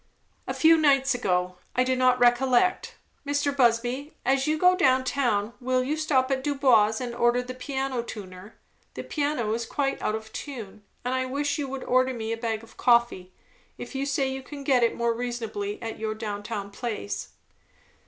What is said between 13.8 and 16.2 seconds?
you say you can get it more reasonably at your